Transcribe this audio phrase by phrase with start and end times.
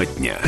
[0.00, 0.40] Тема дня.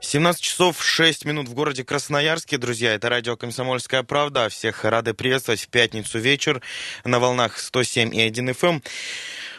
[0.00, 2.94] 17 часов 6 минут в городе Красноярске, друзья.
[2.94, 4.48] Это радио «Комсомольская правда».
[4.48, 6.62] Всех рады приветствовать в пятницу вечер
[7.04, 8.82] на волнах 107,1 FM.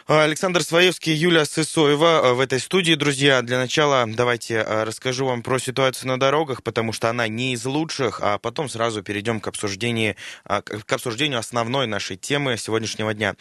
[0.06, 3.40] Александр Своевский, Юлия Сысоева э, в этой студии, друзья.
[3.40, 7.64] Для начала давайте э, расскажу вам про ситуацию на дорогах, потому что она не из
[7.64, 13.34] лучших, а потом сразу перейдем к обсуждению, э, к обсуждению основной нашей темы сегодняшнего дня.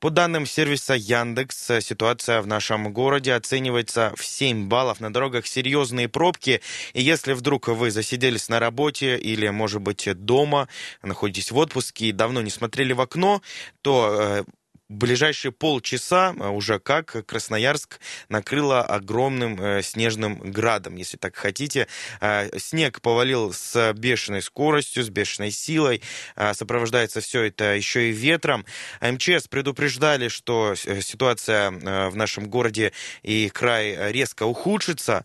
[0.00, 4.98] По данным сервиса Яндекс, ситуация в нашем городе оценивается в 7 баллов.
[4.98, 6.60] На дорогах серьезные пробки,
[6.92, 10.66] и если вдруг вы засиделись на работе или, может быть, дома,
[11.04, 13.42] находитесь в отпуске и давно не смотрели в окно,
[13.82, 14.44] то
[14.90, 21.86] ближайшие полчаса а, уже как Красноярск накрыло огромным э, снежным градом, если так хотите.
[22.20, 26.02] Э, снег повалил с бешеной скоростью, с бешеной силой.
[26.34, 28.66] Э, сопровождается все это еще и ветром.
[29.00, 35.24] МЧС предупреждали, что э, ситуация э, в нашем городе и край резко ухудшится.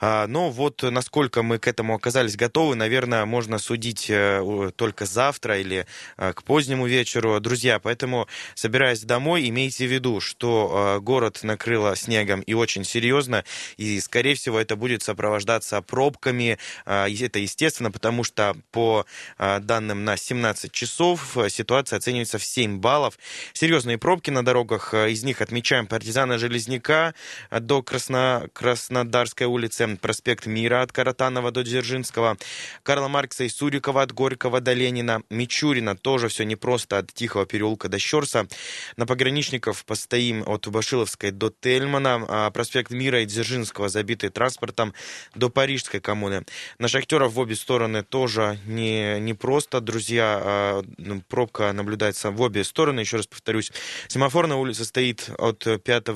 [0.00, 4.10] Но вот насколько мы к этому оказались готовы, наверное, можно судить
[4.76, 7.38] только завтра или к позднему вечеру.
[7.40, 13.44] Друзья, поэтому, собираясь домой, имейте в виду, что э, город накрыло снегом и очень серьезно,
[13.76, 16.58] и, скорее всего, это будет сопровождаться пробками.
[16.86, 19.06] Э, это естественно, потому что по
[19.38, 23.18] э, данным на 17 часов ситуация оценивается в 7 баллов.
[23.52, 27.14] Серьезные пробки на дорогах, из них отмечаем партизана Железняка
[27.50, 28.48] до Красно...
[28.52, 32.36] Краснодарской улицы, проспект Мира от Каратанова до Дзержинского,
[32.82, 37.88] Карла Маркса и Сурикова от Горького до Ленина, Мичурина тоже все непросто от Тихого переулка
[37.88, 38.46] до Щерса.
[38.96, 44.94] На пограничников постоим от Башиловской до Тельмана, а проспект Мира и Дзержинского забиты транспортом
[45.34, 46.44] до Парижской коммуны.
[46.78, 50.40] На шахтеров в обе стороны тоже не, не просто, друзья.
[50.42, 53.72] А, ну, пробка наблюдается в обе стороны, еще раз повторюсь.
[54.08, 56.08] Семафор на улице стоит от, 5,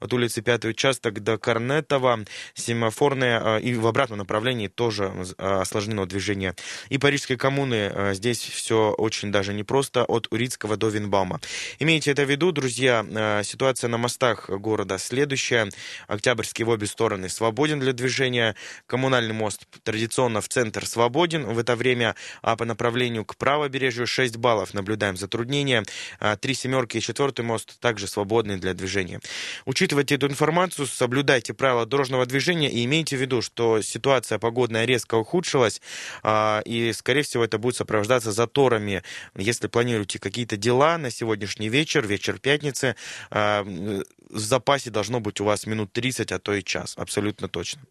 [0.00, 2.20] от улицы 5 участок до Корнетова.
[2.54, 6.54] Семафорная а, и в обратном направлении тоже осложнено движение.
[6.88, 11.40] И Парижской коммуны здесь все очень даже непросто от Урицкого до Винбаума.
[11.78, 13.04] Имейте Имейте это в виду, друзья.
[13.08, 15.70] Э, ситуация на мостах города следующая.
[16.06, 18.54] Октябрьский в обе стороны свободен для движения.
[18.86, 24.36] Коммунальный мост традиционно в центр свободен в это время, а по направлению к правобережью 6
[24.36, 25.82] баллов наблюдаем затруднения.
[26.20, 29.18] А три семерки и четвертый мост также свободны для движения.
[29.64, 35.16] Учитывайте эту информацию, соблюдайте правила дорожного движения и имейте в виду, что ситуация погодная резко
[35.16, 35.82] ухудшилась,
[36.22, 39.02] а, и, скорее всего, это будет сопровождаться заторами.
[39.34, 42.96] Если планируете какие-то дела на сегодняшний вечер, вечер, вечер пятницы.
[43.30, 46.94] А, в запасе должно быть у вас минут 30, а то и час.
[46.96, 47.82] Абсолютно точно.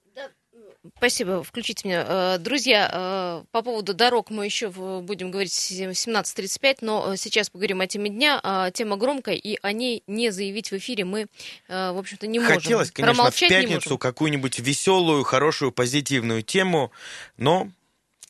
[0.98, 2.06] Спасибо, включите меня.
[2.08, 7.50] Э, друзья, э, по поводу дорог мы еще будем говорить в 17.35, но э, сейчас
[7.50, 8.40] поговорим о теме дня.
[8.44, 11.26] А, тема громкая, и о ней не заявить в эфире мы,
[11.68, 12.54] в общем-то, не можем.
[12.56, 16.92] Хотелось, конечно, Промолчать в пятницу какую-нибудь веселую, хорошую, позитивную тему,
[17.38, 17.72] но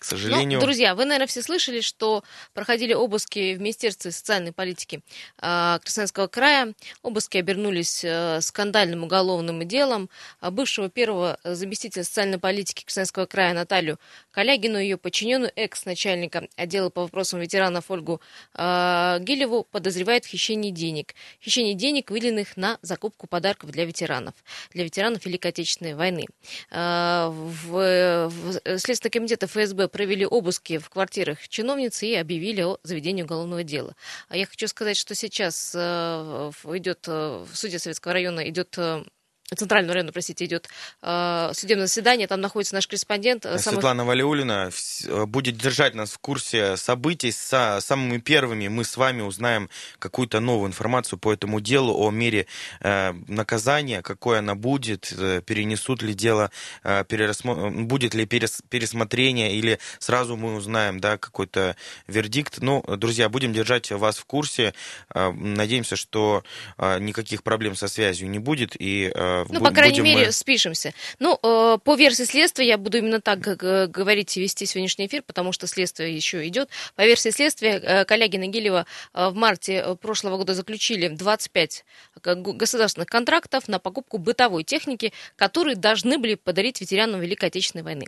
[0.06, 0.60] к сожалению.
[0.60, 2.24] Ну, друзья, вы, наверное, все слышали, что
[2.54, 5.02] проходили обыски в Министерстве социальной политики
[5.42, 6.76] э, Красноярского края.
[7.02, 10.12] Обыски обернулись э, скандальным уголовным делом.
[10.42, 13.98] А бывшего первого заместителя социальной политики Красноярского края Наталью
[14.36, 18.20] Калягину, ее подчиненную экс-начальника отдела по вопросам ветеранов Ольгу
[18.54, 21.16] э, Гилеву подозревают в хищении денег.
[21.42, 24.34] Хищении денег, выделенных на закупку подарков для ветеранов,
[24.74, 26.26] для ветеранов Великой Отечественной войны.
[26.70, 33.24] Э, в, в Следственный комитет ФСБ провели обыски в квартирах чиновницы и объявили о заведении
[33.24, 33.96] уголовного дела.
[34.28, 39.06] А я хочу сказать, что сейчас э, идет э, в суде Советского района идет э,
[39.54, 40.70] Центрального района, простите, идет
[41.04, 43.46] э, судебное заседание, там находится наш корреспондент.
[43.46, 44.08] Э, Светлана самых...
[44.08, 44.72] Валиулина
[45.06, 47.32] э, будет держать нас в курсе событий.
[47.32, 49.70] С самыми первыми мы с вами узнаем
[50.00, 52.48] какую-то новую информацию по этому делу, о мере
[52.82, 56.50] э, наказания, какое она будет, э, перенесут ли дело,
[56.84, 57.70] э, перерасмо...
[57.86, 58.64] будет ли перес...
[58.70, 61.76] пересмотрение, или сразу мы узнаем да, какой-то
[62.08, 62.58] вердикт.
[62.62, 64.74] Ну, друзья, будем держать вас в курсе.
[65.14, 66.44] Э, надеемся, что
[66.80, 70.32] э, никаких проблем со связью не будет, и э, ну, по крайней мере, мы...
[70.32, 70.94] спишемся.
[71.20, 75.52] Ну, э, по версии следствия, я буду именно так говорить и вести сегодняшний эфир, потому
[75.52, 76.70] что следствие еще идет.
[76.96, 81.86] По версии следствия, э, коллеги Нагилева э, в марте прошлого года заключили 25
[82.24, 88.08] государственных контрактов на покупку бытовой техники, которые должны были подарить ветеранам Великой Отечественной войны.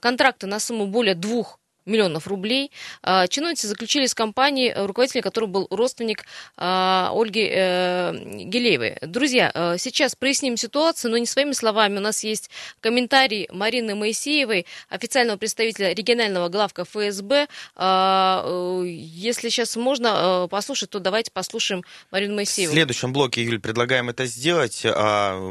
[0.00, 2.70] Контракты на сумму более двух миллионов рублей.
[3.02, 6.24] А, чиновницы заключили с компанией, руководителем которой был родственник
[6.56, 8.12] а, Ольги э,
[8.44, 8.96] Гелеевой.
[9.02, 11.98] Друзья, э, сейчас проясним ситуацию, но не своими словами.
[11.98, 12.50] У нас есть
[12.80, 17.48] комментарий Марины Моисеевой, официального представителя регионального главка ФСБ.
[17.76, 22.72] А, э, если сейчас можно послушать, то давайте послушаем Марину Моисееву.
[22.72, 24.84] В следующем блоке, Юль, предлагаем это сделать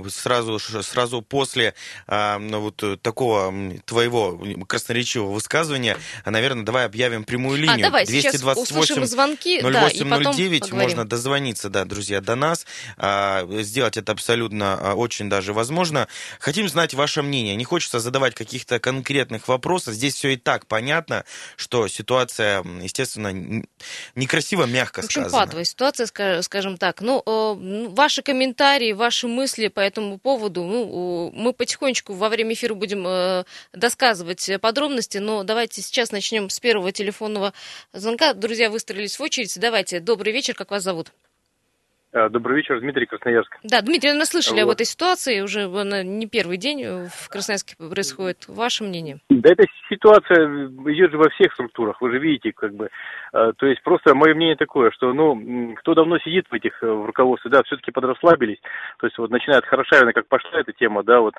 [0.09, 1.73] сразу, сразу после
[2.07, 3.53] ну, вот такого
[3.85, 7.87] твоего красноречивого высказывания наверное, давай объявим прямую линию.
[7.87, 12.65] А, давай, 228 звонки, 0809 да, можно дозвониться, да, друзья, до нас.
[12.97, 16.07] А, сделать это абсолютно а, очень даже возможно.
[16.39, 17.55] Хотим знать ваше мнение.
[17.55, 19.93] Не хочется задавать каких-то конкретных вопросов.
[19.93, 21.25] Здесь все и так понятно,
[21.55, 23.63] что ситуация, естественно,
[24.15, 25.45] некрасиво, мягко В общем, сказано.
[25.45, 27.01] патовая ситуация, скажем так.
[27.01, 32.73] Ну, э, ваши комментарии, ваши мысли по этому поводу, ну, мы потихонечку во время эфира
[32.73, 33.43] будем э,
[33.73, 37.53] досказывать подробности, но давайте сейчас начнем с первого телефонного
[37.93, 38.33] звонка.
[38.33, 39.59] Друзья выстроились в очередь.
[39.59, 41.11] Давайте, добрый вечер, как вас зовут?
[42.11, 43.55] Э, добрый вечер, Дмитрий Красноярск.
[43.63, 44.69] Да, Дмитрий, наверное, слышали вот.
[44.69, 45.67] об этой ситуации, уже
[46.03, 48.47] не первый день в Красноярске происходит.
[48.47, 49.19] Ваше мнение?
[49.29, 52.89] Да, эта ситуация идет же во всех структурах, вы же видите, как бы.
[53.33, 56.87] Э, то есть просто мое мнение такое, что, ну, кто давно сидит в этих э,
[56.87, 58.59] в руководстве, да, все-таки подрасслабились,
[58.97, 61.35] то есть вот начинает хорошавина, как пошла эта тема, да, вот.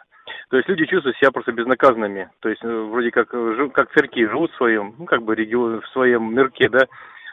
[0.50, 3.31] То есть люди чувствуют себя просто безнаказанными, то есть вроде как,
[3.72, 6.87] как церкви живут в своем, ну, как бы регион, в своем мирке, да,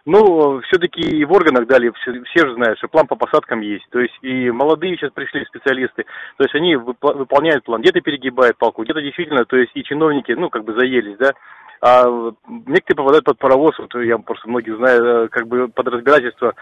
[0.07, 3.85] ну, все-таки в органах дали, все, все же знают, что план по посадкам есть.
[3.89, 6.05] То есть и молодые сейчас пришли специалисты,
[6.37, 10.49] то есть они выполняют план, где-то перегибают палку, где-то действительно, то есть и чиновники, ну,
[10.49, 11.33] как бы заелись, да.
[11.81, 12.05] А
[12.47, 16.53] некоторые попадают под паровоз, вот я просто многих знаю, э, как бы под разбирательство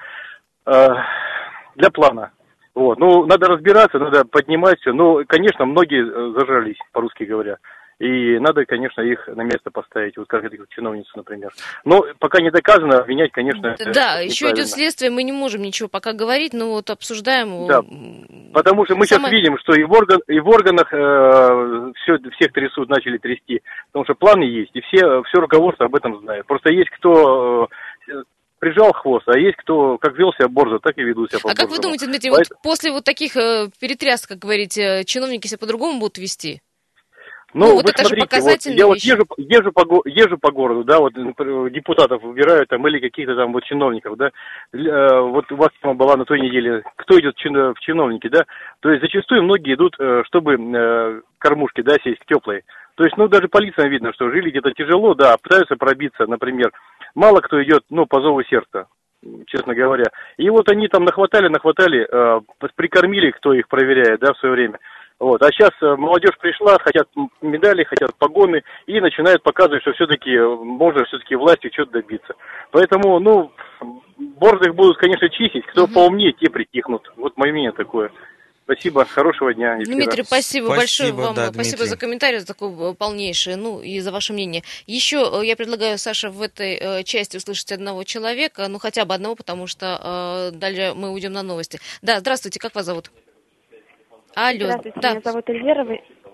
[0.65, 0.87] э,
[1.75, 2.31] для плана.
[2.73, 4.91] Вот, ну, надо разбираться, надо поднимать все.
[4.91, 7.57] Ну, конечно, многие э, зажрались, по-русски говоря.
[7.99, 11.51] И надо, конечно, их на место поставить, вот как этих чиновниц, например.
[11.85, 16.11] Но пока не доказано, обвинять, конечно, Да, еще идет следствие, мы не можем ничего пока
[16.11, 17.67] говорить, но вот обсуждаем.
[17.67, 17.81] Да,
[18.53, 19.31] потому что мы Самое...
[19.31, 23.61] сейчас видим, что и в, орган, и в органах э, все, всех трясут, начали трясти,
[23.87, 26.45] потому что планы есть, и все, все руководство об этом знает.
[26.47, 27.69] Просто есть кто
[28.09, 28.23] э,
[28.59, 31.55] прижал хвост, а есть кто как вел себя борзо, так и ведут себя по А
[31.55, 32.57] как вы думаете, Дмитрий, Поэтому...
[32.57, 36.61] вот после вот таких э, перетрясок, как говорите, чиновники себя по-другому будут вести?
[37.55, 40.83] Ну, ну вот это смотрите, же вот я вот езжу, езжу, по, езжу по городу,
[40.83, 41.13] да, вот
[41.71, 44.31] депутатов выбирают там или каких-то там вот чиновников, да,
[44.73, 48.43] э, вот у вас тема была на той неделе, кто идет в чиновники, да,
[48.81, 52.63] то есть зачастую многие идут, э, чтобы э, кормушки, да, сесть теплые.
[52.95, 56.71] То есть, ну, даже по лицам видно, что жили где-то тяжело, да, пытаются пробиться, например.
[57.13, 58.87] Мало кто идет, ну, по зову сердца,
[59.47, 60.05] честно говоря.
[60.37, 62.41] И вот они там нахватали, нахватали, э,
[62.75, 64.79] прикормили, кто их проверяет, да, в свое время.
[65.19, 65.41] Вот.
[65.41, 67.07] А сейчас э, молодежь пришла, хотят
[67.41, 72.33] медали, хотят погоны и начинают показывать, что все-таки э, можно все-таки власти что-то добиться.
[72.71, 73.51] Поэтому, ну,
[74.17, 75.93] борзых будут, конечно, чистить, кто угу.
[75.93, 77.09] поумнее, те притихнут.
[77.15, 78.11] Вот мое мнение такое.
[78.65, 79.77] Спасибо, хорошего дня.
[79.77, 79.95] Эфира.
[79.95, 81.35] Дмитрий, спасибо, спасибо большое вам.
[81.35, 84.63] Да, спасибо за комментарий, за такое полнейшее, ну и за ваше мнение.
[84.87, 89.67] Еще я предлагаю, Саша, в этой части услышать одного человека, ну хотя бы одного, потому
[89.67, 91.79] что э, далее мы уйдем на новости.
[92.01, 93.11] Да, здравствуйте, как вас зовут?
[94.35, 94.65] Алло.
[94.65, 95.11] Здравствуйте, да.
[95.11, 95.85] меня зовут Эльвира.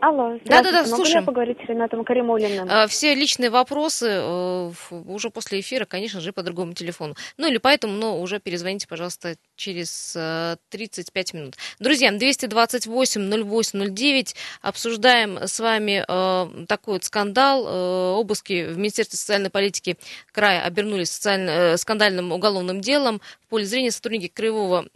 [0.02, 1.20] Алло, да-да-да, слушаем.
[1.20, 2.68] я поговорить с Ренатом Каримулиным?
[2.68, 7.14] А, все личные вопросы э, уже после эфира, конечно же, по другому телефону.
[7.38, 10.18] Ну или поэтому, но уже перезвоните, пожалуйста, через
[10.70, 11.58] 35 э, минут.
[11.78, 14.36] Друзья, 228-08-09.
[14.64, 18.18] Обсуждаем с вами э, такой вот скандал.
[18.18, 19.98] Обыски в Министерстве социальной политики
[20.32, 23.22] края обернулись социально, скандальным уголовным делом.
[23.46, 24.88] В поле зрения сотрудники Краевого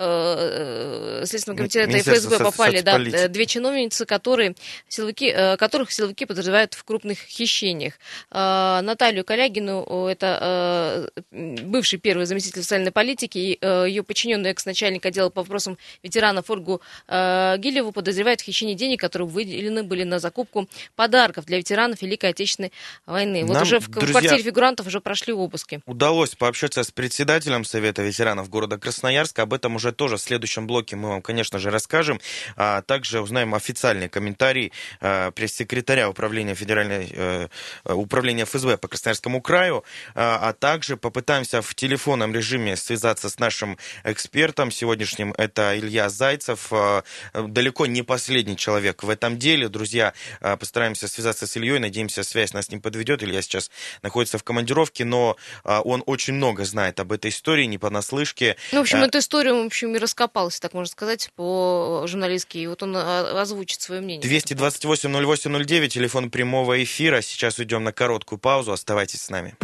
[0.00, 4.54] Следственного комитета и ФСБ попали да, две чиновники чиновницы, которые,
[4.88, 7.94] силовики, э, которых силовики подозревают в крупных хищениях.
[8.30, 13.58] Э, Наталью Калягину, это э, бывший первый заместитель социальной политики, и
[13.90, 19.82] ее подчиненный экс-начальник отдела по вопросам ветеранов Ольгу Гилеву подозревают в хищении денег, которые выделены
[19.82, 22.72] были на закупку подарков для ветеранов Великой Отечественной
[23.06, 23.44] войны.
[23.44, 25.80] Вот Нам, уже в друзья, квартире фигурантов уже прошли обыски.
[25.86, 29.42] Удалось пообщаться с председателем Совета ветеранов города Красноярска.
[29.42, 32.20] Об этом уже тоже в следующем блоке мы вам, конечно же, расскажем.
[32.56, 37.48] А также узнаем официальный комментарий э, пресс-секретаря управления федеральной э,
[37.84, 43.78] управления ФСБ по Красноярскому краю, э, а также попытаемся в телефонном режиме связаться с нашим
[44.04, 45.32] экспертом сегодняшним.
[45.38, 47.02] Это Илья Зайцев, э,
[47.34, 49.68] далеко не последний человек в этом деле.
[49.68, 53.22] Друзья, э, постараемся связаться с Ильей, надеемся, связь нас ним подведет.
[53.22, 53.70] Илья сейчас
[54.02, 58.56] находится в командировке, но э, он очень много знает об этой истории, не понаслышке.
[58.72, 62.58] Ну, в общем, э, эту историю общем, и раскопался, так можно сказать, по-журналистски.
[62.58, 64.28] И вот он а, озвучит свое мнение.
[64.28, 67.22] 228-08-09, телефон прямого эфира.
[67.22, 68.72] Сейчас уйдем на короткую паузу.
[68.72, 69.54] Оставайтесь с нами.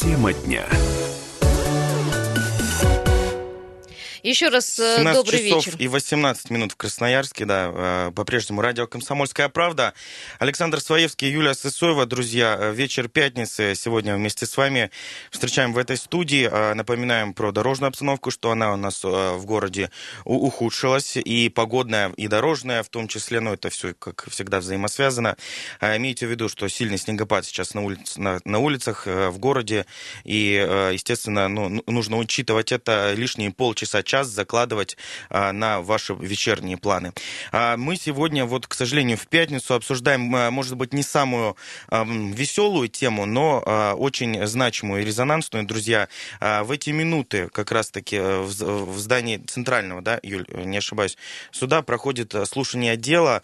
[0.00, 0.66] Тема дня.
[4.22, 5.78] Еще раз э, добрый часов вечер.
[5.78, 9.94] и 18 минут в Красноярске, да, э, по-прежнему радио «Комсомольская правда».
[10.38, 14.90] Александр Своевский, Юлия Сысоева, друзья, э, вечер пятницы сегодня вместе с вами
[15.30, 16.50] встречаем в этой студии.
[16.74, 19.90] Напоминаем про дорожную обстановку, что она у нас в городе
[20.24, 25.36] ухудшилась, и погодная, и дорожная, в том числе, но это все, как всегда, взаимосвязано.
[25.80, 29.86] Имейте в виду, что сильный снегопад сейчас на, улиц, на, на улицах в городе,
[30.24, 30.52] и,
[30.92, 34.96] естественно, ну, нужно учитывать это лишние полчаса час закладывать
[35.28, 37.12] а, на ваши вечерние планы.
[37.52, 41.56] А, мы сегодня, вот, к сожалению, в пятницу обсуждаем, а, может быть, не самую
[41.90, 43.60] веселую тему, но
[43.96, 46.08] очень значимую и резонансную, друзья.
[46.40, 51.16] В эти минуты как раз-таки э, в, здании центрального, да, Юль, не ошибаюсь,
[51.50, 53.42] суда проходит э, слушание дела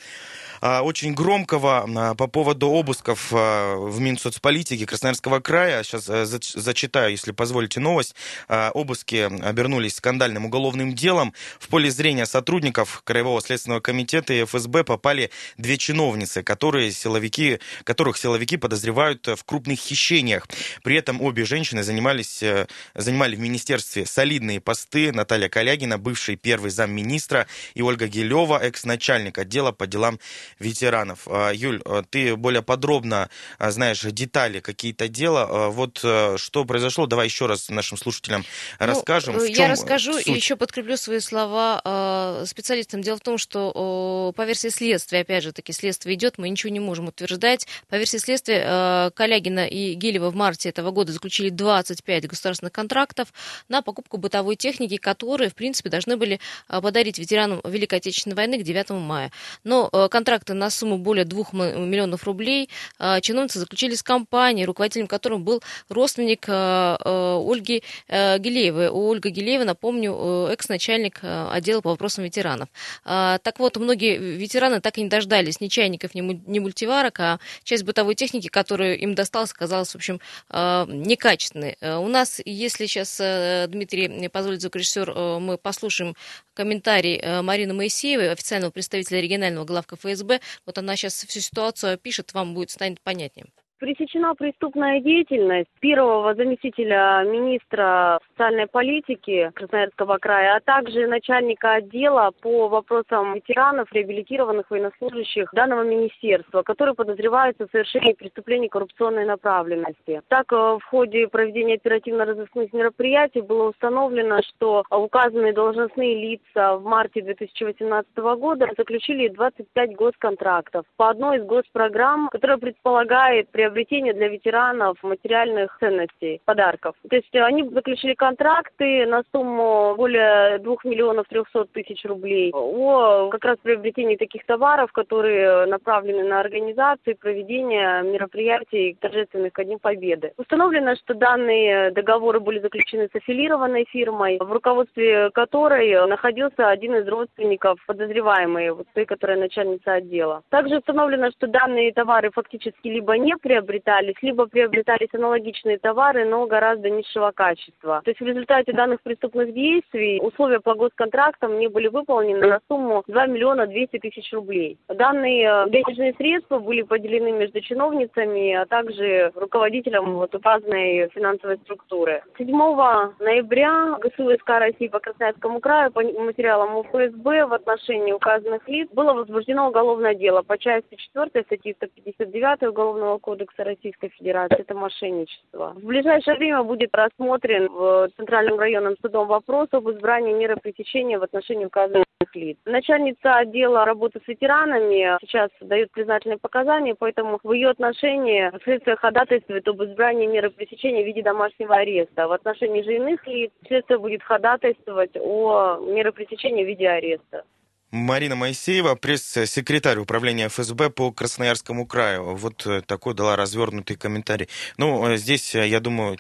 [0.61, 5.83] очень громкого а, по поводу обысков а, в Минсоцполитике Красноярского края.
[5.83, 8.15] Сейчас э, зачитаю, если позволите, новость.
[8.49, 11.33] Обыски обернулись скандальным уголовным делом.
[11.59, 18.17] В поле зрения сотрудников Краевого следственного комитета и ФСБ попали две чиновницы, которые силовики, которых
[18.17, 20.47] силовики подозревают в крупных хищениях.
[20.83, 25.13] При этом обе женщины занимались, э, занимали в министерстве солидные посты.
[25.13, 30.19] Наталья Калягина, бывший первый замминистра, и Ольга Гилева, экс-начальник отдела по делам
[30.59, 31.27] ветеранов.
[31.27, 35.71] А, Юль, а, ты более подробно а, знаешь детали какие-то дела.
[35.71, 38.45] Вот что произошло, давай еще раз нашим слушателям
[38.79, 39.45] ну, расскажем.
[39.45, 40.27] Я расскажу суть?
[40.27, 43.03] и еще подкреплю свои слова специалистам.
[43.03, 46.81] Дело в том, что по версии следствия, опять же таки, следствие идет, мы ничего не
[46.81, 47.67] можем утверждать.
[47.89, 53.33] По версии следствия, Калягина и Гилева в марте этого года заключили 25 государственных контрактов
[53.69, 58.63] на покупку бытовой техники, которые, в принципе, должны были подарить ветеранам Великой Отечественной войны к
[58.63, 59.33] 9 мая.
[59.65, 65.07] Но контракт контракты на сумму более 2 миллионов рублей а, чиновницы заключили с компанией, руководителем
[65.07, 68.89] которой был родственник а, а, Ольги Гилеевой.
[68.89, 70.15] У Ольги Гилеева, напомню,
[70.49, 72.69] э, экс-начальник отдела по вопросам ветеранов.
[73.05, 78.15] Так вот, многие ветераны так и не дождались ни чайников, ни мультиварок, а часть бытовой
[78.15, 81.77] техники, которую им досталась, оказалась, в общем, некачественной.
[81.81, 86.15] У нас, если сейчас э, Дмитрий позволит звукорежиссер, э, мы послушаем
[86.55, 90.41] комментарий Марины Моисеевой, официального представителя регионального главка ФСБ, ФСБ.
[90.67, 93.47] Вот она сейчас всю ситуацию опишет, вам будет станет понятнее.
[93.79, 102.69] Пресечена преступная деятельность первого заместителя министра социальной политики Красноярского края, а также начальника отдела по
[102.69, 110.23] вопросам ветеранов, реабилитированных военнослужащих данного министерства, которые подозреваются в совершении преступлений коррупционной направленности.
[110.29, 117.21] Так, э, в ходе проведения оперативно-розыскных мероприятий было установлено, что указанные должностные лица в марте
[117.21, 124.97] 2018 года заключили 25 госконтрактов по одной из госпрограмм, которая предполагает при приобретения для ветеранов
[125.03, 126.95] материальных ценностей, подарков.
[127.09, 133.45] То есть они заключили контракты на сумму более 2 миллионов 300 тысяч рублей о как
[133.45, 140.33] раз приобретении таких товаров, которые направлены на организацию и проведение мероприятий торжественных ко Дню Победы.
[140.37, 147.09] Установлено, что данные договоры были заключены с аффилированной фирмой, в руководстве которой находился один из
[147.09, 150.43] родственников подозреваемой, вот той, которая начальница отдела.
[150.51, 156.47] Также установлено, что данные товары фактически либо не приобретены, приобретались, либо приобретались аналогичные товары, но
[156.47, 158.03] гораздо низшего качества.
[158.05, 163.03] То есть в результате данных преступных действий условия по госконтрактам не были выполнены на сумму
[163.07, 164.79] 2 миллиона 200 тысяч рублей.
[164.89, 172.23] Данные э, денежные средства были поделены между чиновницами, а также руководителем вот указанной финансовой структуры.
[172.37, 178.89] 7 ноября ГСУ СК России по Красноярскому краю по материалам УФСБ в отношении указанных лиц
[178.93, 184.75] было возбуждено уголовное дело по части 4 статьи 159 Уголовного кодекса Кодекса Российской Федерации, это
[184.75, 185.73] мошенничество.
[185.77, 191.23] В ближайшее время будет рассмотрен в Центральном районном судом вопрос об избрании меры пресечения в
[191.23, 192.59] отношении указанных лиц.
[192.65, 199.67] Начальница отдела работы с ветеранами сейчас дает признательные показания, поэтому в ее отношении следствие ходатайствует
[199.69, 202.29] об избрании меры пресечения в виде домашнего ареста.
[202.29, 207.45] В отношении же иных лиц следствие будет ходатайствовать о мере пресечения в виде ареста.
[207.93, 212.35] Марина Моисеева, пресс-секретарь управления ФСБ по Красноярскому краю.
[212.35, 214.49] Вот э, такой дала развернутый комментарий.
[214.77, 216.19] Ну, э, здесь, э, я думаю,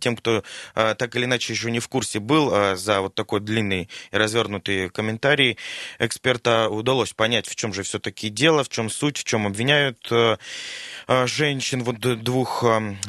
[0.00, 0.44] тем, кто
[0.74, 5.58] так или иначе еще не в курсе был, за вот такой длинный и развернутый комментарий
[5.98, 9.98] эксперта удалось понять, в чем же все-таки дело, в чем суть, в чем обвиняют
[11.08, 12.64] женщин, вот двух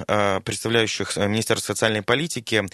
[0.08, 2.66] представляющих Министерство социальной политики.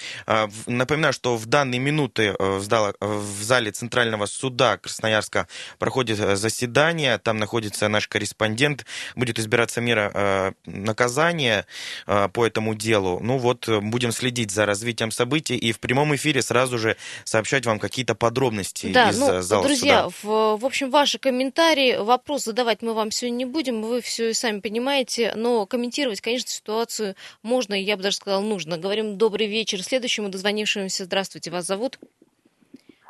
[0.65, 5.47] Напоминаю, что в данные минуты в зале Центрального суда Красноярска
[5.79, 11.65] проходит э, заседание, там находится наш корреспондент, будет избираться мера э, наказания
[12.07, 13.19] э, по этому делу.
[13.21, 17.79] Ну вот, будем следить за развитием событий и в прямом эфире сразу же сообщать вам
[17.79, 20.15] какие-то подробности да, из ну, зала друзья, суда.
[20.23, 24.33] В, в общем, ваши комментарии, вопрос задавать мы вам сегодня не будем, вы все и
[24.33, 28.77] сами понимаете, но комментировать, конечно, ситуацию можно, и я бы даже сказала, нужно.
[28.77, 31.05] Говорим добрый вечер следующему дозвонившемуся.
[31.05, 31.99] Здравствуйте, вас зовут?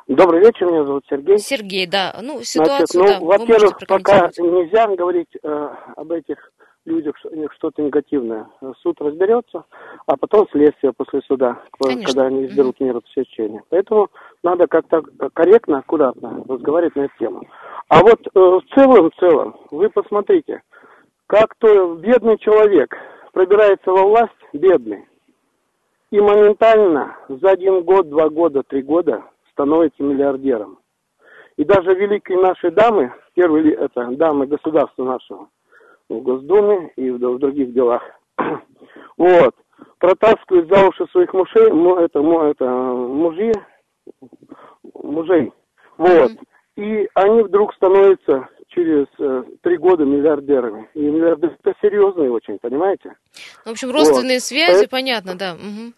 [0.08, 1.38] Добрый вечер, меня зовут Сергей.
[1.38, 2.16] Сергей, да.
[2.22, 6.52] Ну, ситуацию, Значит, да, ну, во-первых, пока нельзя говорить э, об этих
[6.86, 7.16] людях
[7.56, 8.46] что-то негативное.
[8.82, 9.64] Суд разберется,
[10.06, 12.06] а потом следствие после суда, Конечно.
[12.06, 13.62] когда они изберут меру пресечения.
[13.68, 14.08] Поэтому
[14.42, 15.02] надо как-то
[15.34, 17.42] корректно, аккуратно разговаривать на эту тему.
[17.88, 20.62] А вот э, в целом, в целом, вы посмотрите,
[21.26, 22.94] как то бедный человек
[23.32, 25.06] пробирается во власть, бедный,
[26.10, 30.78] и моментально за один год, два года, три года становится миллиардером.
[31.56, 35.48] И даже великие наши дамы, первые это дамы государства нашего,
[36.08, 38.02] в Госдуме и в, в других делах,
[39.16, 39.54] вот,
[39.98, 41.66] протаскивают за уши своих мужей,
[42.04, 43.52] это, это мужи,
[44.94, 45.52] мужей,
[45.96, 46.32] вот,
[46.76, 50.88] и они вдруг становятся через э, три года миллиардерами.
[50.94, 53.16] И миллиардеры это серьезные очень, понимаете?
[53.64, 54.42] В общем, родственные вот.
[54.42, 55.54] связи, понятно, да.
[55.54, 55.92] Угу.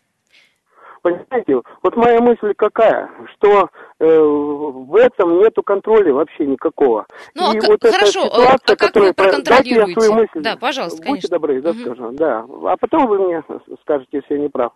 [1.02, 7.06] Понимаете, вот моя мысль какая, что э, в этом нету контроля вообще никакого.
[7.34, 9.10] Ну, и а вот хорошо, эта ситуация, а как которая...
[9.10, 9.74] вы проконтролируете?
[9.74, 10.40] Дайте я свою мысль.
[10.42, 11.78] Да, пожалуйста, Будьте добры, да, угу.
[11.80, 12.46] скажу, да.
[12.64, 13.42] А потом вы мне
[13.82, 14.72] скажете, если я не прав.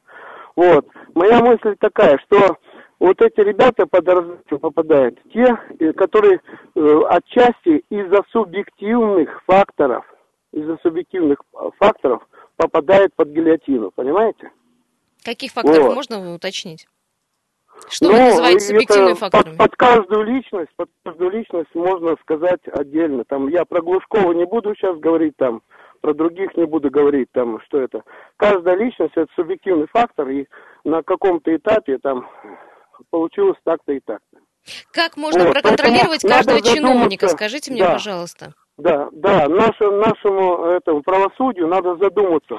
[0.57, 0.87] Вот.
[1.15, 2.57] Моя мысль такая, что
[3.03, 6.41] вот эти ребята под раздачу попадают, те, э, которые
[6.75, 10.05] э, отчасти из-за субъективных факторов,
[10.53, 11.39] из-за субъективных
[11.79, 12.23] факторов
[12.57, 14.53] попадают под гильотину, понимаете?
[15.25, 15.95] Каких факторов вот.
[15.97, 16.87] можно уточнить?
[17.89, 19.57] Что ну, вы называете субъективными факторами?
[19.57, 23.25] Под, под каждую личность, под каждую личность можно сказать отдельно.
[23.25, 25.63] Там я про Глушкова не буду сейчас говорить, там
[26.01, 28.05] про других не буду говорить, там что это.
[28.37, 30.47] Каждая личность это субъективный фактор, и
[30.85, 32.29] на каком-то этапе там
[33.11, 34.39] получилось так-то и так-то.
[34.93, 37.29] Как можно вот, проконтролировать каждого чиновника?
[37.29, 38.55] Скажите мне, да, пожалуйста.
[38.79, 42.57] Да, да, нашему, нашему этому правосудию надо задуматься.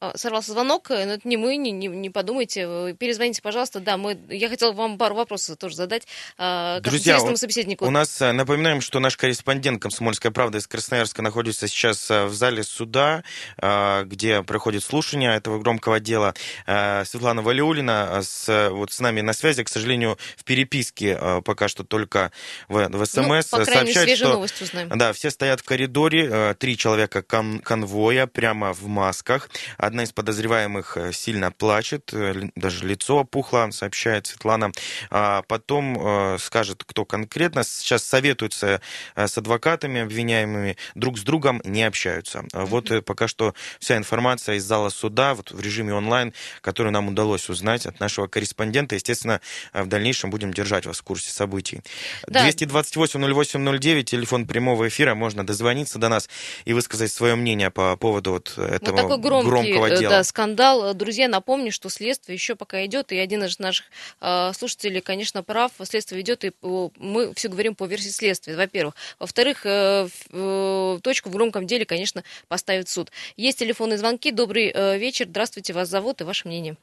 [0.00, 3.80] А, сорвался звонок, э, но это не мы, не, не, не подумайте, перезвоните, пожалуйста.
[3.80, 6.06] Да, мы, я хотела вам пару вопросов тоже задать
[6.38, 7.84] э, Друзья, собеседнику.
[7.84, 12.62] у нас, э, напоминаем, что наш корреспондент «Комсомольская правда» из Красноярска находится сейчас в зале
[12.62, 13.24] суда,
[13.56, 16.34] где проходит слушание этого громкого дела.
[16.66, 22.30] Светлана Валиулина с, вот с нами на связи, к сожалению, в переписке пока что только
[22.68, 23.50] в, в СМС.
[23.52, 24.88] Ну, по крайней сообщает, что, новость узнаем.
[24.90, 29.48] Да, все стоят в коридоре, три человека кон конвоя прямо в масках.
[29.88, 34.70] Одна из подозреваемых э, сильно плачет, э, даже лицо опухло, сообщает Светлана.
[35.10, 37.64] А потом э, скажет, кто конкретно.
[37.64, 38.82] Сейчас советуются
[39.16, 42.44] с адвокатами, обвиняемыми, друг с другом не общаются.
[42.52, 47.48] Вот пока что вся информация из зала суда вот в режиме онлайн, которую нам удалось
[47.48, 48.94] узнать от нашего корреспондента.
[48.94, 49.40] Естественно,
[49.72, 51.80] в дальнейшем будем держать вас в курсе событий.
[52.26, 52.46] Да.
[52.46, 56.28] 228-08-09, телефон прямого эфира, можно дозвониться до нас
[56.66, 60.10] и высказать свое мнение по поводу вот этого вот громкий громкого дела.
[60.10, 60.94] Да, скандал.
[60.94, 63.86] Друзья, напомню, что следствие еще пока идет, и один из наших
[64.20, 65.72] э, слушателей, конечно, прав.
[65.82, 68.94] Следствие идет, и мы все говорим по версии следствия, во-первых.
[69.18, 73.10] Во-вторых, э, э, точку в громком деле, конечно, поставит суд.
[73.36, 74.30] Есть телефонные звонки.
[74.30, 75.26] Добрый э, вечер.
[75.28, 76.76] Здравствуйте, вас зовут и ваше мнение.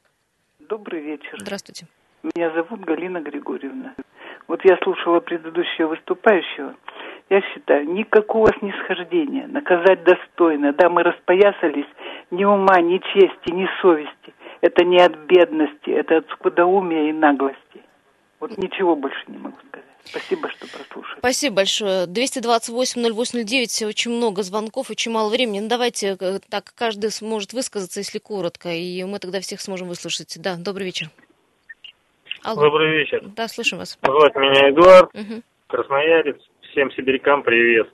[0.58, 1.36] Добрый вечер.
[1.38, 1.86] Здравствуйте.
[2.34, 3.94] Меня зовут Галина Григорьевна.
[4.48, 6.74] Вот я слушала предыдущего выступающего.
[7.28, 10.72] Я считаю, никакого снисхождения, наказать достойно.
[10.72, 11.88] Да, мы распоясались,
[12.30, 14.34] ни ума, ни чести, ни совести.
[14.60, 17.82] Это не от бедности, это от скудоумия и наглости.
[18.38, 19.86] Вот ничего больше не могу сказать.
[20.04, 21.18] Спасибо, что прослушали.
[21.18, 22.06] Спасибо большое.
[22.06, 25.60] 228-0809, очень много звонков, очень мало времени.
[25.60, 30.40] Ну, давайте э, так, каждый сможет высказаться, если коротко, и мы тогда всех сможем выслушать.
[30.40, 31.10] Да, добрый вечер.
[32.44, 32.62] Алло.
[32.62, 33.24] Добрый вечер.
[33.34, 33.98] Да, слушаем вас.
[34.00, 35.42] Зовут меня Эдуард, угу.
[35.66, 36.38] красноярец.
[36.76, 37.88] Всем сибирякам привет.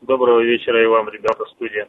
[0.00, 1.86] Доброго вечера и вам, ребята, студия.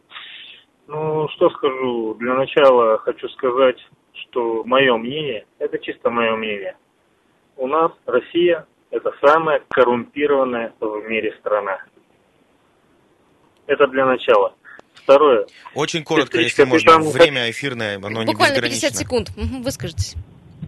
[0.87, 2.15] Ну, что скажу.
[2.15, 3.77] Для начала хочу сказать,
[4.11, 6.75] что мое мнение, это чисто мое мнение.
[7.55, 11.77] У нас Россия это самая коррумпированная в мире страна.
[13.67, 14.53] Это для начала.
[14.95, 15.47] Второе.
[15.75, 16.99] Очень коротко, если можно.
[16.99, 19.29] Время эфирное, оно Буквально не 50 секунд.
[19.37, 20.15] Угу, выскажитесь.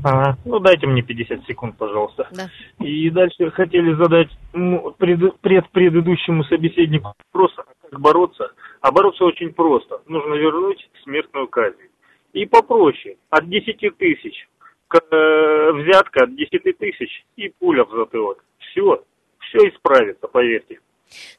[0.05, 0.37] Ага.
[0.45, 2.27] Ну, дайте мне 50 секунд, пожалуйста.
[2.31, 2.47] Да.
[2.85, 8.51] И дальше хотели задать ну, пред, пред предыдущему собеседнику вопрос, а как бороться.
[8.81, 10.01] А бороться очень просто.
[10.05, 11.89] Нужно вернуть смертную казнь.
[12.33, 13.17] И попроще.
[13.31, 14.47] От 10 тысяч.
[14.93, 18.43] Э, взятка от 10 тысяч и пуля в затылок.
[18.59, 19.03] Все.
[19.39, 20.79] Все исправится, поверьте.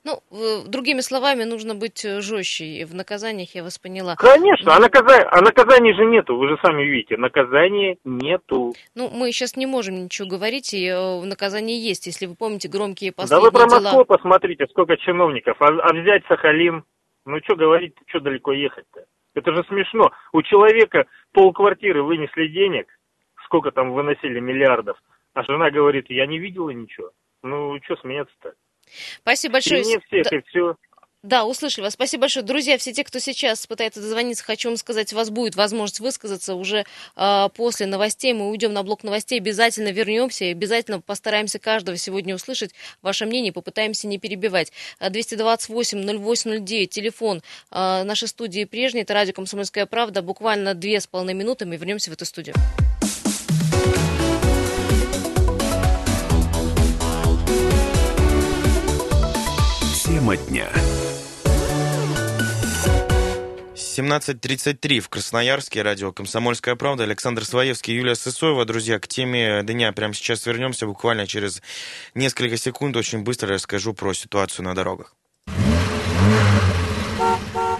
[0.04, 0.20] Ну,
[0.66, 4.16] другими словами, нужно быть э, жестче в наказаниях, я вас поняла.
[4.16, 8.74] Конечно, а, наказания, а наказаний же нету, вы же сами видите, наказания нету.
[8.94, 13.12] Ну, мы сейчас не можем ничего говорить, и э, наказание есть, если вы помните громкие
[13.12, 13.80] последние Да вы про дела...
[13.80, 16.84] Москву посмотрите, сколько чиновников, а, а взять Сахалин,
[17.24, 19.04] ну что говорить, что далеко ехать-то?
[19.34, 20.10] Это же смешно.
[20.32, 22.86] У человека полквартиры вынесли денег,
[23.44, 24.96] сколько там выносили миллиардов,
[25.34, 27.10] а жена говорит, я не видела ничего.
[27.42, 28.54] Ну, что смеяться-то?
[29.20, 29.82] Спасибо большое.
[29.82, 30.36] И не всех, да.
[30.36, 30.76] и все.
[31.26, 31.94] Да, услышали вас.
[31.94, 32.46] Спасибо большое.
[32.46, 36.54] Друзья, все те, кто сейчас пытается дозвониться, хочу вам сказать, у вас будет возможность высказаться
[36.54, 36.84] уже
[37.16, 38.32] э, после новостей.
[38.32, 43.52] Мы уйдем на блок новостей, обязательно вернемся и обязательно постараемся каждого сегодня услышать ваше мнение,
[43.52, 44.72] попытаемся не перебивать.
[45.00, 50.22] 228-0809, телефон э, нашей студии прежний, это радио «Комсомольская правда».
[50.22, 52.54] Буквально две с половиной минуты мы вернемся в эту студию.
[60.26, 60.68] Тема дня.
[63.76, 67.04] 17.33 в Красноярске, радио «Комсомольская правда».
[67.04, 68.64] Александр Своевский, Юлия Сысоева.
[68.64, 70.88] Друзья, к теме дня прямо сейчас вернемся.
[70.88, 71.62] Буквально через
[72.16, 75.14] несколько секунд очень быстро расскажу про ситуацию на дорогах.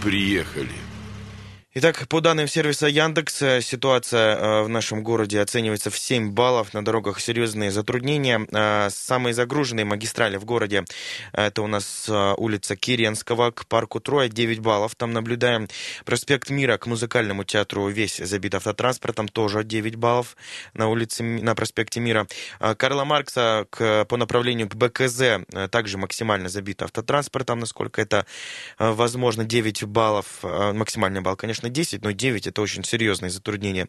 [0.04, 0.86] Приехали.
[1.78, 6.72] Итак, по данным сервиса Яндекс, э, ситуация э, в нашем городе оценивается в 7 баллов.
[6.72, 8.46] На дорогах серьезные затруднения.
[8.50, 10.86] Э, самые загруженные магистрали в городе
[11.32, 14.94] это у нас улица Киренского к парку Троя, 9 баллов.
[14.94, 15.68] Там наблюдаем
[16.06, 20.34] проспект Мира к музыкальному театру весь забит автотранспортом, тоже 9 баллов
[20.72, 22.26] на улице, на проспекте Мира.
[22.58, 28.24] Карла Маркса к, по направлению к БКЗ также максимально забит автотранспортом, насколько это
[28.78, 30.42] возможно, 9 баллов.
[30.42, 33.87] Максимальный балл, конечно, конечно, 10, но 9 это очень серьезное затруднение.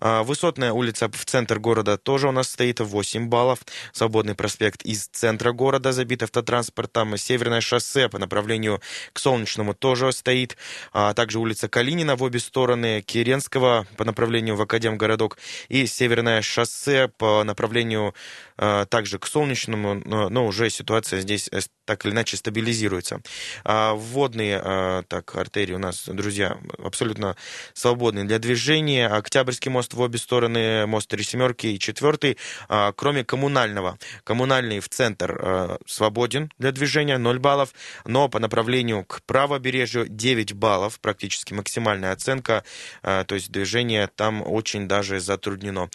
[0.00, 3.60] А, Высотная улица в центр города тоже у нас стоит 8 баллов.
[3.92, 7.16] Свободный проспект из центра города забит автотранспортом.
[7.16, 8.80] Северное шоссе по направлению
[9.12, 10.56] к Солнечному тоже стоит.
[10.92, 13.02] А также улица Калинина в обе стороны.
[13.02, 15.38] Киренского по направлению в Академгородок.
[15.68, 18.14] И Северное шоссе по направлению
[18.56, 20.02] а, также к Солнечному.
[20.04, 23.20] Но, но уже ситуация здесь э, так или иначе стабилизируется.
[23.64, 24.60] А вводные
[25.08, 27.36] так, артерии у нас, друзья, абсолютно абсолютно
[27.74, 29.08] свободный для движения.
[29.08, 32.36] Октябрьский мост в обе стороны, мост Три Семерки и Четвертый,
[32.68, 33.98] а, кроме коммунального.
[34.24, 37.70] Коммунальный в центр а, свободен для движения, 0 баллов,
[38.04, 42.64] но по направлению к правобережью 9 баллов, практически максимальная оценка,
[43.02, 45.88] а, то есть движение там очень даже затруднено.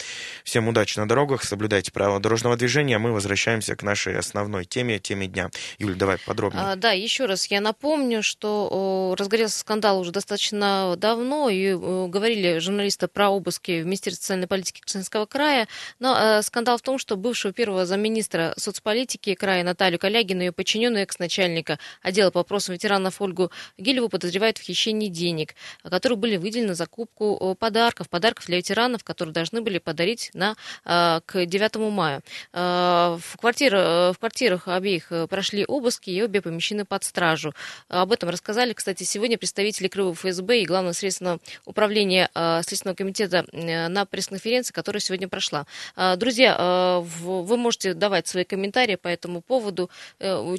[0.44, 5.26] Всем удачи на дорогах, соблюдайте правила дорожного движения, мы возвращаемся к нашей основной теме, теме
[5.26, 5.50] дня.
[5.78, 6.62] Юль, давай подробнее.
[6.62, 12.06] А, да, еще раз я напомню, что о, разгорелся скандал уже достаточно давно, и э,
[12.08, 16.98] говорили журналисты про обыски в Министерстве социальной политики Красноярского края, но э, скандал в том,
[16.98, 23.20] что бывшего первого замминистра соцполитики края Наталью Калягину и подчиненную экс-начальника отдела по вопросам ветеранов
[23.20, 28.56] Ольгу Гилеву подозревают в хищении денег, которые были выделены на закупку э, подарков, подарков для
[28.56, 32.22] ветеранов, которые должны были подарить на, к 9 мая.
[32.52, 37.52] В, квартира, в квартирах обеих прошли обыски, и обе помещены под стражу.
[37.88, 42.96] Об этом рассказали, кстати, сегодня представители Крыва ФСБ и главного Главного следственного управления э, Следственного
[42.96, 45.66] комитета э, на пресс-конференции, которая сегодня прошла.
[45.96, 49.90] Э, друзья, вы можете давать свои комментарии по этому поводу.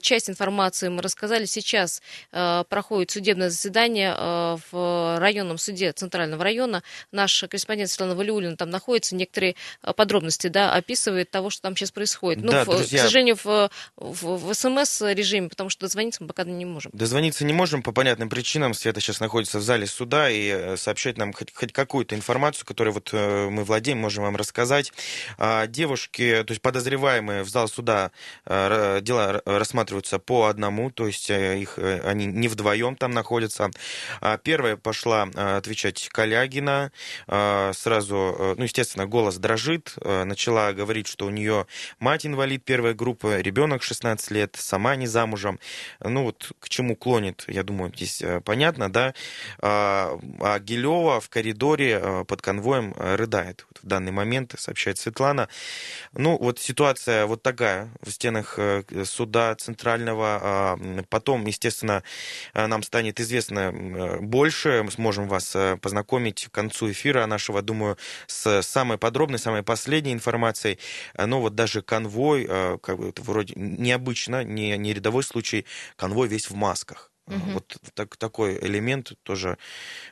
[0.02, 1.46] Часть информации мы рассказали.
[1.46, 4.14] Сейчас проходит судебное заседание
[4.72, 6.84] в районном суде Центрального района.
[7.12, 9.16] Наш корреспондент Светлана Валиулина там находится.
[9.16, 9.56] Некоторые
[9.96, 12.44] подробности да, описывает того, что там сейчас происходит.
[12.44, 13.00] Ну, да, в, друзья...
[13.00, 16.92] К сожалению, в, в, в СМС-режиме, потому что дозвониться мы пока не можем.
[16.94, 18.74] Дозвониться не можем по понятным причинам.
[18.74, 22.66] Света сейчас находится в зале суда сюда и э, сообщать нам хоть, хоть какую-то информацию,
[22.66, 24.92] которую вот э, мы владеем, можем вам рассказать.
[25.38, 28.12] А, девушки, то есть подозреваемые в зал суда,
[28.46, 33.70] э, дела рассматриваются по одному, то есть их, они не вдвоем там находятся.
[34.22, 35.24] А, первая пошла
[35.58, 36.92] отвечать Калягина,
[37.28, 41.68] сразу, ну, естественно, голос дрожит, начала говорить, что у нее
[42.00, 45.60] мать инвалид первой группы, ребенок 16 лет, сама не замужем.
[46.00, 49.14] Ну, вот к чему клонит, я думаю, здесь понятно, да.
[50.08, 53.66] А, а, Гилева в коридоре под конвоем рыдает.
[53.70, 55.50] Вот в данный момент, сообщает Светлана.
[56.14, 58.60] Ну, вот ситуация вот такая в стенах
[59.04, 60.40] суда центрального.
[60.42, 62.04] А, потом, естественно,
[62.54, 64.82] нам станет известно больше.
[64.84, 70.80] Мы сможем вас познакомить к концу эфира нашего, думаю, с самой подробной, самой последней информацией.
[71.18, 72.46] Но вот даже конвой,
[72.82, 75.66] как бы, это вроде необычно, не, не рядовой случай,
[75.96, 77.12] конвой весь в масках.
[77.28, 77.52] Угу.
[77.52, 79.58] Вот так, такой элемент тоже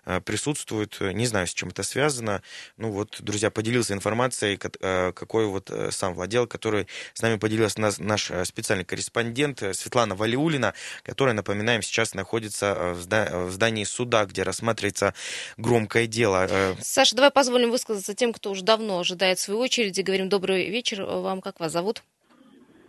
[0.06, 0.98] э, присутствует.
[1.00, 2.42] Не знаю, с чем это связано.
[2.78, 8.32] Ну вот, друзья, поделился информацией, э, какой вот сам владел, который с нами поделился наш
[8.44, 10.74] специальный корреспондент Светлана Валиулина,
[11.04, 15.14] которая, напоминаем, сейчас находится в здании суда, где рассматривается
[15.58, 16.76] громкое дело.
[16.82, 20.02] Саша, давай позволим высказаться тем, кто уже давно ожидает своей очереди.
[20.02, 21.42] Говорим добрый вечер вам.
[21.42, 22.04] Как вас зовут?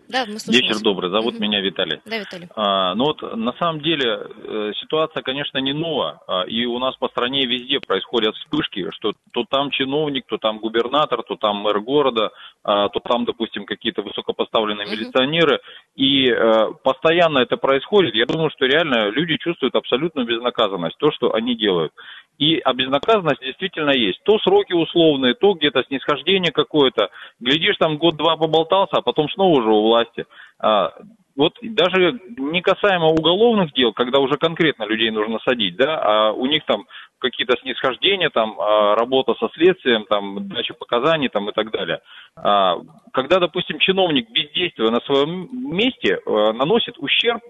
[0.08, 0.66] Да, мы слушаем.
[0.66, 1.42] Вечер добрый, зовут угу.
[1.42, 2.00] меня Виталий.
[2.04, 2.48] Да, Виталий.
[2.54, 6.96] А, ну вот на самом деле э, ситуация, конечно, не новая, а, и у нас
[6.96, 11.80] по стране везде происходят вспышки, что то там чиновник, то там губернатор, то там мэр
[11.80, 12.30] города,
[12.62, 14.94] а, то там, допустим, какие-то высокопоставленные угу.
[14.94, 15.60] милиционеры,
[15.96, 18.14] и а, постоянно это происходит.
[18.14, 21.92] Я думаю, что реально люди чувствуют абсолютную безнаказанность, то, что они делают.
[22.38, 24.22] И а безнаказанность действительно есть.
[24.24, 27.08] То сроки условные, то где-то снисхождение какое-то.
[27.40, 30.26] Глядишь, там год-два поболтался, а потом снова уже у власти.
[30.58, 30.92] А,
[31.36, 36.46] вот даже не касаемо уголовных дел, когда уже конкретно людей нужно садить, да, а у
[36.46, 36.86] них там
[37.18, 42.00] какие-то снисхождения, там, а, работа со следствием, там, дача показаний, там, и так далее.
[42.36, 42.76] А,
[43.12, 47.42] когда, допустим, чиновник, бездействуя на своем месте, а, наносит ущерб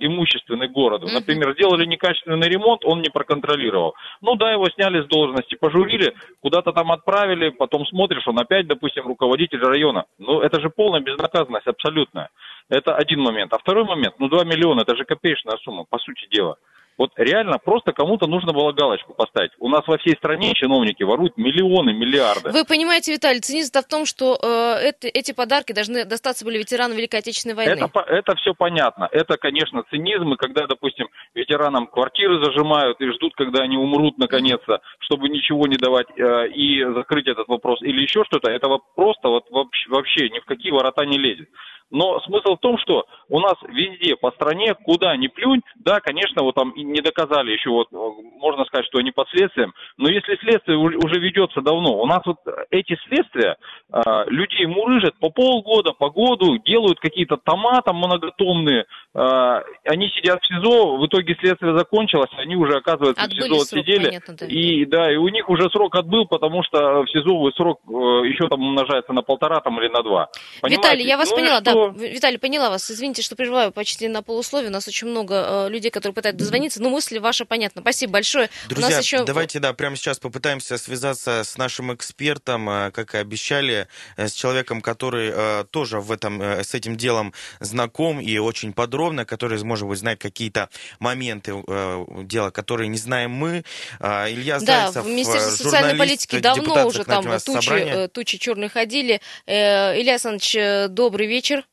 [0.00, 3.94] имущественный городу, например, сделали некачественный ремонт, он не проконтролировал.
[4.20, 9.06] Ну да, его сняли с должности, пожурили, куда-то там отправили, потом смотришь, он опять, допустим,
[9.06, 10.04] руководитель района.
[10.18, 12.30] Ну, это же полная безнаказанность абсолютная.
[12.68, 13.52] Это один момент.
[13.52, 16.56] А второй момент, ну, 2 миллиона, это же копеечная сумма, по сути дела.
[16.98, 19.52] Вот реально просто кому-то нужно было галочку поставить.
[19.60, 22.50] У нас во всей стране чиновники воруют миллионы, миллиарды.
[22.50, 26.96] Вы понимаете, Виталий, цинизм в том, что э, это, эти подарки должны достаться были ветеранам
[26.96, 27.70] Великой Отечественной войны.
[27.70, 29.08] Это, это все понятно.
[29.12, 34.80] Это, конечно, цинизм, и когда, допустим, ветеранам квартиры зажимают и ждут, когда они умрут наконец-то,
[34.98, 39.44] чтобы ничего не давать э, и закрыть этот вопрос или еще что-то, этого просто вот
[39.50, 41.48] вообще, вообще ни в какие ворота не лезет.
[41.90, 46.42] Но смысл в том, что у нас везде по стране, куда ни плюнь, да, конечно,
[46.42, 50.76] вот там не доказали еще, вот можно сказать, что они под следствием, но если следствие
[50.76, 52.36] уже ведется давно, у нас вот
[52.70, 53.56] эти следствия
[53.92, 60.40] э, людей мурыжат по полгода, по году, делают какие-то тома там многотомные, э, они сидят
[60.42, 64.46] в СИЗО, в итоге следствие закончилось, они уже, оказывается, Отбыли в СИЗО отсидели, понятно, да.
[64.46, 67.92] и да, и у них уже срок отбыл, потому что в СИЗО срок э,
[68.28, 70.28] еще там умножается на полтора там или на два.
[70.60, 70.82] Понимаете?
[70.82, 72.90] Виталий, я вас ну поняла, да, Виталий, поняла вас.
[72.90, 74.70] Извините, что прерываю почти на полусловие.
[74.70, 76.82] У нас очень много э, людей, которые пытаются дозвониться.
[76.82, 77.82] Но мысли ваши понятны.
[77.82, 78.50] Спасибо большое.
[78.68, 79.24] Друзья, У нас еще...
[79.24, 83.86] давайте, да, прямо сейчас попытаемся связаться с нашим экспертом, э, как и обещали,
[84.16, 88.72] э, с человеком, который э, тоже в этом, э, с этим делом знаком и очень
[88.72, 93.64] подробно, который, может быть, знает какие-то моменты э, дела, которые не знаем мы.
[94.00, 98.68] Э, Илья да, Зайцев, в Министерстве социальной политики давно уже там тучи, э, тучи черные
[98.68, 99.20] ходили.
[99.46, 101.67] Э, Илья Александрович, добрый вечер.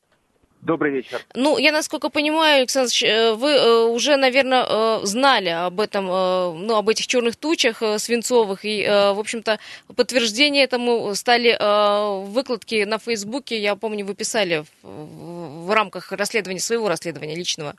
[0.66, 1.20] Добрый вечер.
[1.36, 6.76] Ну, я насколько понимаю, Александр э, вы э, уже, наверное, э, знали об этом, ну,
[6.76, 9.60] об этих черных тучах свинцовых, и, в общем-то,
[9.96, 11.56] подтверждение этому стали
[12.32, 17.76] выкладки на Фейсбуке, я помню, вы писали в, рамках расследования, своего расследования личного.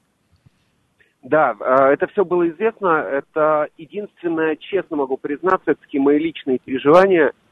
[1.22, 1.56] Да,
[1.92, 3.04] это все было известно.
[3.10, 7.32] Это единственное, честно могу признаться, это такие мои личные переживания–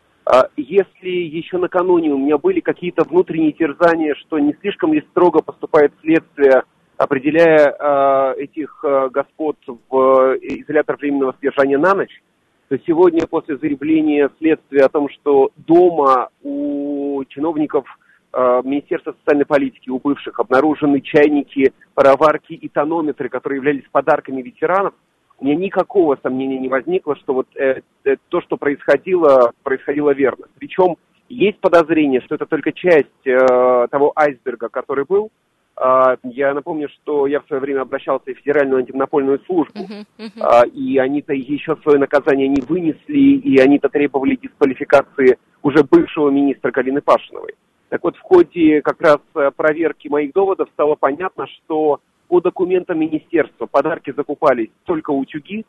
[0.57, 5.93] если еще накануне у меня были какие-то внутренние терзания, что не слишком ли строго поступает
[6.01, 6.63] следствие,
[6.97, 12.23] определяя э, этих э, господ в изолятор временного содержания на ночь,
[12.69, 17.85] то сегодня после заявления следствия о том, что дома у чиновников
[18.33, 24.95] э, Министерства социальной политики, у бывших, обнаружены чайники, пароварки и тонометры, которые являлись подарками ветеранов,
[25.39, 30.47] у меня никакого сомнения не возникло, что вот э, э, то, что происходило, происходило верно.
[30.59, 30.97] Причем
[31.29, 35.31] есть подозрение, что это только часть э, того айсберга, который был.
[35.77, 40.65] Э, я напомню, что я в свое время обращался в Федеральную антимонопольную службу, uh-huh, uh-huh.
[40.65, 46.71] Э, и они-то еще свое наказание не вынесли, и они-то требовали дисквалификации уже бывшего министра
[46.71, 47.55] Галины Пашиновой.
[47.89, 52.99] Так вот, в ходе как раз э, проверки моих доводов стало понятно, что по документам
[52.99, 55.65] министерства подарки закупались только утюги,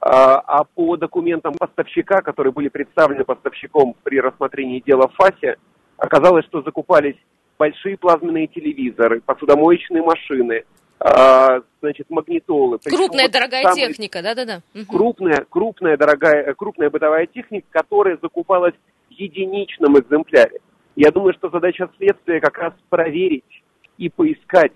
[0.00, 5.56] а, а по документам поставщика, которые были представлены поставщиком при рассмотрении дела в ФАСе,
[5.96, 7.16] оказалось, что закупались
[7.58, 10.64] большие плазменные телевизоры, посудомоечные машины,
[11.00, 12.78] а, значит, магнитолы.
[12.78, 13.88] Крупная вот дорогая самый...
[13.88, 14.62] техника, да-да-да.
[14.88, 18.74] Крупная, крупная дорогая, крупная бытовая техника, которая закупалась
[19.08, 20.60] в единичном экземпляре.
[20.96, 23.62] Я думаю, что задача следствия как раз проверить
[23.98, 24.72] и поискать,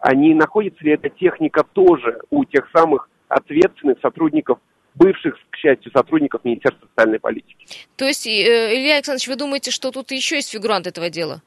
[0.00, 4.58] а не находится ли эта техника тоже у тех самых ответственных сотрудников
[4.94, 7.66] бывших, к счастью, сотрудников Министерства социальной политики.
[7.96, 8.30] То есть, э,
[8.74, 11.40] Илья Александрович, вы думаете, что тут еще есть фигурант этого дела?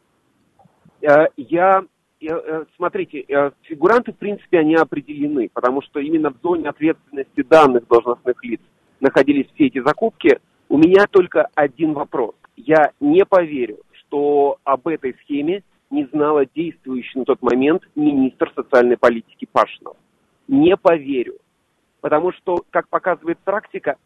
[1.01, 1.83] Э, я,
[2.21, 3.25] э, смотрите,
[3.63, 8.61] фигуранты, в принципе, они определены, потому что именно в зоне ответственности данных должностных лиц
[8.99, 10.39] находились все эти закупки.
[10.69, 12.35] У меня только один вопрос.
[12.55, 18.97] Я не поверю, что об этой схеме не знала действующий на тот момент министр социальной
[18.97, 19.95] политики Пашинов.
[20.47, 21.37] Не поверю.
[21.99, 23.97] Потому что, как показывает практика,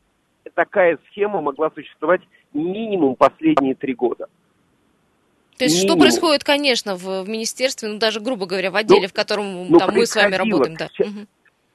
[0.53, 2.21] такая схема могла существовать
[2.53, 4.27] минимум последние три года.
[5.57, 5.97] То есть минимум.
[5.97, 9.69] что происходит, конечно, в, в министерстве, ну даже, грубо говоря, в отделе, ну, в котором
[9.69, 10.75] ну, там, мы с вами работаем.
[10.75, 10.87] Да.
[10.87, 11.27] К,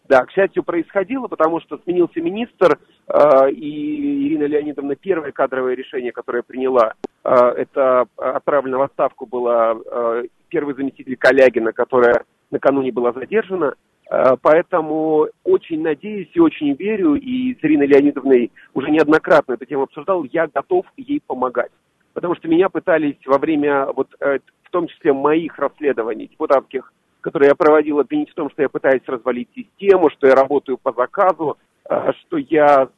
[0.09, 6.13] да, к счастью, происходило, потому что сменился министр, э, и Ирина Леонидовна первое кадровое решение,
[6.13, 13.75] которое приняла, это отправлена в отставку была э, первый заместитель Калягина, которая накануне была задержана.
[14.11, 19.85] Э, поэтому очень надеюсь и очень верю, и с Ириной Леонидовной уже неоднократно эту тему
[19.85, 21.71] обсуждал, я готов ей помогать.
[22.13, 27.51] Потому что меня пытались во время, вот, э, в том числе моих расследований депутатских, которые
[27.51, 31.57] я проводил, обвинить в том, что я пытаюсь развалить систему, что я работаю по заказу,
[31.89, 32.89] э, что я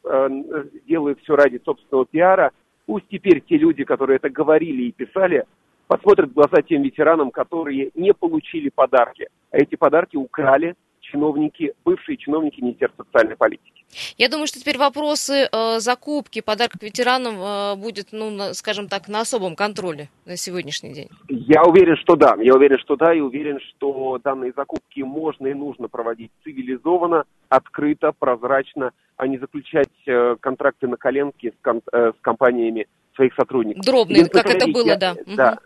[0.86, 2.52] делаю все ради собственного пиара.
[2.86, 5.44] Пусть теперь те люди, которые это говорили и писали,
[5.86, 12.16] посмотрят в глаза тем ветеранам, которые не получили подарки, а эти подарки украли чиновники, бывшие
[12.16, 13.81] чиновники Министерства социальной политики.
[14.16, 19.08] Я думаю, что теперь вопросы э, закупки подарков ветеранам э, будет, ну, на, скажем так,
[19.08, 21.08] на особом контроле на сегодняшний день.
[21.28, 22.34] Я уверен, что да.
[22.40, 28.12] Я уверен, что да, и уверен, что данные закупки можно и нужно проводить цивилизованно, открыто,
[28.18, 33.84] прозрачно, а не заключать э, контракты на коленке с, ком, э, с компаниями своих сотрудников.
[33.84, 35.14] Дробные, как это было, я, да.
[35.26, 35.52] Да.
[35.52, 35.60] Угу.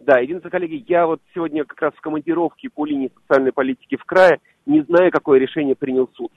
[0.00, 4.04] Да, единственное, коллеги, я вот сегодня как раз в командировке по линии социальной политики в
[4.04, 6.30] крае, не знаю, какое решение принял суд.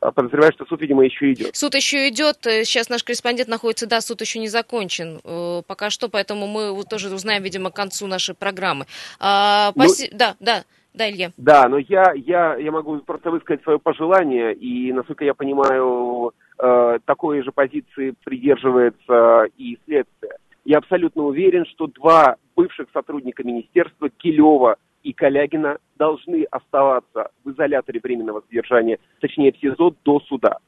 [0.00, 1.54] А, подозреваю, что суд, видимо, еще идет.
[1.54, 2.38] Суд еще идет.
[2.42, 5.20] Сейчас наш корреспондент находится, да, суд еще не закончен.
[5.24, 8.86] Э, пока что, поэтому мы тоже узнаем, видимо, к концу нашей программы.
[9.18, 10.08] А, поси...
[10.10, 10.64] ну, да, да.
[10.92, 11.30] Да, Илья.
[11.36, 16.98] Да, но я, я, я могу просто высказать свое пожелание, и, насколько я понимаю, э,
[17.04, 20.32] такой же позиции придерживается и следствие.
[20.64, 28.00] Я абсолютно уверен, что два бывших сотрудника министерства, Килева и Калягина должны оставаться в изоляторе
[28.02, 30.58] временного содержания, точнее в СИЗО до суда.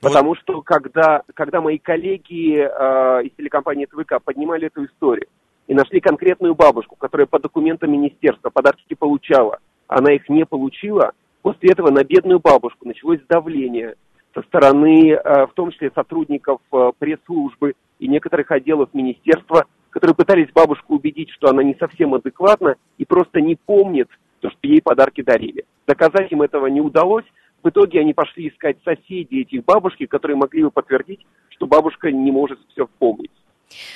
[0.00, 0.12] Вот.
[0.12, 5.28] Потому что когда, когда мои коллеги э, из телекомпании ТВК поднимали эту историю
[5.66, 11.70] и нашли конкретную бабушку, которая по документам министерства подарки получала, она их не получила, после
[11.70, 13.96] этого на бедную бабушку началось давление
[14.34, 20.50] со стороны, э, в том числе сотрудников э, пресс-службы и некоторых отделов министерства, которые пытались
[20.52, 24.08] бабушку убедить, что она не совсем адекватна и просто не помнит
[24.40, 25.64] то, что ей подарки дарили.
[25.86, 27.26] Доказать им этого не удалось.
[27.62, 32.32] В итоге они пошли искать соседей этих бабушки, которые могли бы подтвердить, что бабушка не
[32.32, 33.30] может все помнить.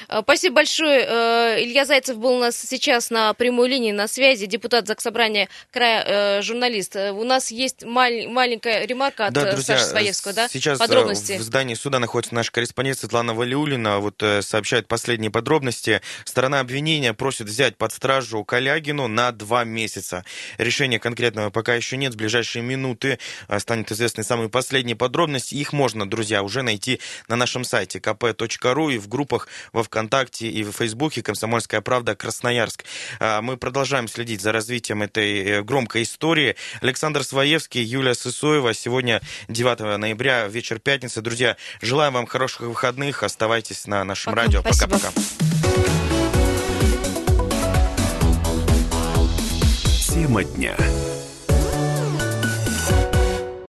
[0.08, 1.04] Э, спасибо большое.
[1.06, 6.04] Э, Илья Зайцев был у нас сейчас на прямой линии на связи, депутат Заксобрания края,
[6.06, 6.96] э, журналист.
[6.96, 10.48] У нас есть маль, маленькая ремарка от да, друзья, Саши Своевского, да?
[10.48, 11.38] Сейчас подробности.
[11.38, 13.98] в здании суда находится наш корреспондент Светлана Валиулина.
[13.98, 16.00] Вот сообщает последние подробности.
[16.24, 20.24] Сторона обвинения просит взять под стражу Калягину на два месяца.
[20.58, 22.14] Решения конкретного пока еще нет.
[22.14, 23.18] В ближайшие минуты
[23.58, 25.54] станет известны самые последние подробности.
[25.54, 30.62] Их можно, друзья, уже найти на нашем сайте kp.ru и в группах во ВКонтакте и
[30.64, 32.14] в Фейсбуке «Комсомольская правда.
[32.14, 32.85] Красноярск».
[33.20, 36.57] А, мы продолжаем следить за развитием этой э, громкой истории.
[36.81, 38.74] Александр Своевский, Юлия Сысоева.
[38.74, 41.20] Сегодня 9 ноября, вечер пятницы.
[41.20, 43.22] Друзья, желаем вам хороших выходных.
[43.22, 44.42] Оставайтесь на нашем Пока.
[44.42, 44.62] радио.
[44.62, 45.11] Пока-пока.
[50.12, 50.76] Тема дня.